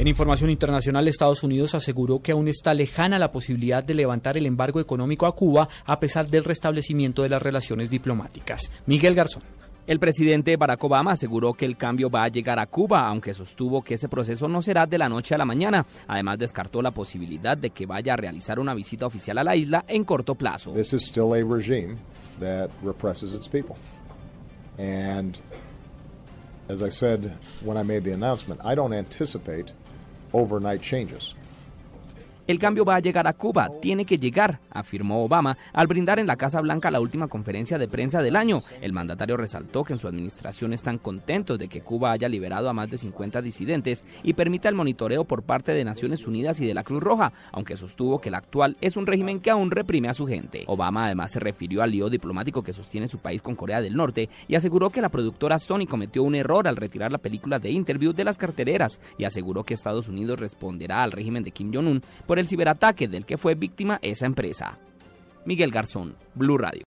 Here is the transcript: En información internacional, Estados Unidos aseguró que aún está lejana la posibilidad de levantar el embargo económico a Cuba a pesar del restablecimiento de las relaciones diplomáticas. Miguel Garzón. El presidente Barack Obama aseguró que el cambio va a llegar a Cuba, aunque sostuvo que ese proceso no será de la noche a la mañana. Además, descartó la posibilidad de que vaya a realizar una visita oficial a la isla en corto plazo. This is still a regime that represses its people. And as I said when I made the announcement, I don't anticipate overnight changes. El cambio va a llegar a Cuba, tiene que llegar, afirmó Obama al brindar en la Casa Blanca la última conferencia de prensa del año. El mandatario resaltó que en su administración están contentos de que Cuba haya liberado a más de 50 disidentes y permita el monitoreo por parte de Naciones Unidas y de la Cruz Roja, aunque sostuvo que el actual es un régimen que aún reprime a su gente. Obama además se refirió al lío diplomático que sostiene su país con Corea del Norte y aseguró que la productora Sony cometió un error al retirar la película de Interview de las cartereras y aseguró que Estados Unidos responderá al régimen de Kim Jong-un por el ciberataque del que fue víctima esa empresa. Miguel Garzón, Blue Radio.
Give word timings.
En 0.00 0.08
información 0.08 0.48
internacional, 0.48 1.08
Estados 1.08 1.42
Unidos 1.42 1.74
aseguró 1.74 2.22
que 2.22 2.32
aún 2.32 2.48
está 2.48 2.72
lejana 2.72 3.18
la 3.18 3.32
posibilidad 3.32 3.84
de 3.84 3.92
levantar 3.92 4.38
el 4.38 4.46
embargo 4.46 4.80
económico 4.80 5.26
a 5.26 5.36
Cuba 5.36 5.68
a 5.84 6.00
pesar 6.00 6.26
del 6.26 6.42
restablecimiento 6.42 7.22
de 7.22 7.28
las 7.28 7.42
relaciones 7.42 7.90
diplomáticas. 7.90 8.70
Miguel 8.86 9.14
Garzón. 9.14 9.42
El 9.86 10.00
presidente 10.00 10.56
Barack 10.56 10.82
Obama 10.82 11.12
aseguró 11.12 11.52
que 11.52 11.66
el 11.66 11.76
cambio 11.76 12.08
va 12.08 12.24
a 12.24 12.28
llegar 12.28 12.58
a 12.58 12.66
Cuba, 12.66 13.06
aunque 13.06 13.34
sostuvo 13.34 13.82
que 13.82 13.94
ese 13.94 14.08
proceso 14.08 14.48
no 14.48 14.62
será 14.62 14.86
de 14.86 14.96
la 14.96 15.10
noche 15.10 15.34
a 15.34 15.38
la 15.38 15.44
mañana. 15.44 15.84
Además, 16.08 16.38
descartó 16.38 16.80
la 16.80 16.92
posibilidad 16.92 17.58
de 17.58 17.68
que 17.68 17.84
vaya 17.84 18.14
a 18.14 18.16
realizar 18.16 18.58
una 18.58 18.72
visita 18.72 19.04
oficial 19.04 19.36
a 19.36 19.44
la 19.44 19.54
isla 19.54 19.84
en 19.86 20.04
corto 20.04 20.34
plazo. 20.34 20.72
This 20.72 20.94
is 20.94 21.02
still 21.02 21.34
a 21.34 21.44
regime 21.44 21.98
that 22.38 22.70
represses 22.82 23.34
its 23.34 23.50
people. 23.50 23.76
And 24.78 25.38
as 26.70 26.84
I 26.84 26.88
said 26.88 27.36
when 27.62 27.76
I 27.76 27.82
made 27.82 28.04
the 28.04 28.12
announcement, 28.12 28.60
I 28.64 28.76
don't 28.76 28.92
anticipate 28.92 29.72
overnight 30.32 30.80
changes. 30.80 31.34
El 32.50 32.58
cambio 32.58 32.84
va 32.84 32.96
a 32.96 33.00
llegar 33.00 33.28
a 33.28 33.32
Cuba, 33.32 33.70
tiene 33.80 34.04
que 34.04 34.18
llegar, 34.18 34.58
afirmó 34.72 35.22
Obama 35.22 35.56
al 35.72 35.86
brindar 35.86 36.18
en 36.18 36.26
la 36.26 36.34
Casa 36.34 36.60
Blanca 36.60 36.90
la 36.90 36.98
última 36.98 37.28
conferencia 37.28 37.78
de 37.78 37.86
prensa 37.86 38.22
del 38.22 38.34
año. 38.34 38.60
El 38.80 38.92
mandatario 38.92 39.36
resaltó 39.36 39.84
que 39.84 39.92
en 39.92 40.00
su 40.00 40.08
administración 40.08 40.72
están 40.72 40.98
contentos 40.98 41.60
de 41.60 41.68
que 41.68 41.80
Cuba 41.80 42.10
haya 42.10 42.28
liberado 42.28 42.68
a 42.68 42.72
más 42.72 42.90
de 42.90 42.98
50 42.98 43.40
disidentes 43.40 44.04
y 44.24 44.32
permita 44.32 44.68
el 44.68 44.74
monitoreo 44.74 45.22
por 45.22 45.44
parte 45.44 45.74
de 45.74 45.84
Naciones 45.84 46.26
Unidas 46.26 46.60
y 46.60 46.66
de 46.66 46.74
la 46.74 46.82
Cruz 46.82 47.00
Roja, 47.00 47.32
aunque 47.52 47.76
sostuvo 47.76 48.20
que 48.20 48.30
el 48.30 48.34
actual 48.34 48.76
es 48.80 48.96
un 48.96 49.06
régimen 49.06 49.38
que 49.38 49.50
aún 49.50 49.70
reprime 49.70 50.08
a 50.08 50.14
su 50.14 50.26
gente. 50.26 50.64
Obama 50.66 51.06
además 51.06 51.30
se 51.30 51.38
refirió 51.38 51.84
al 51.84 51.92
lío 51.92 52.10
diplomático 52.10 52.64
que 52.64 52.72
sostiene 52.72 53.06
su 53.06 53.18
país 53.18 53.42
con 53.42 53.54
Corea 53.54 53.80
del 53.80 53.94
Norte 53.94 54.28
y 54.48 54.56
aseguró 54.56 54.90
que 54.90 55.02
la 55.02 55.08
productora 55.08 55.60
Sony 55.60 55.86
cometió 55.88 56.24
un 56.24 56.34
error 56.34 56.66
al 56.66 56.74
retirar 56.74 57.12
la 57.12 57.18
película 57.18 57.60
de 57.60 57.70
Interview 57.70 58.12
de 58.12 58.24
las 58.24 58.38
cartereras 58.38 59.00
y 59.18 59.22
aseguró 59.22 59.62
que 59.62 59.74
Estados 59.74 60.08
Unidos 60.08 60.40
responderá 60.40 61.04
al 61.04 61.12
régimen 61.12 61.44
de 61.44 61.52
Kim 61.52 61.72
Jong-un 61.72 62.02
por 62.26 62.39
el 62.40 62.48
ciberataque 62.48 63.08
del 63.08 63.24
que 63.24 63.38
fue 63.38 63.54
víctima 63.54 63.98
esa 64.02 64.26
empresa. 64.26 64.78
Miguel 65.44 65.70
Garzón, 65.70 66.16
Blue 66.34 66.58
Radio. 66.58 66.78